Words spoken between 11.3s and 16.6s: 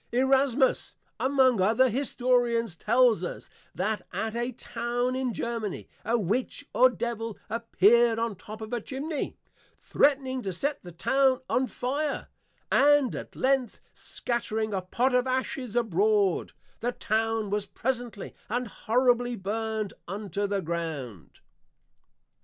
on Fire: And at length, Scattering a Pot of Ashes abroad,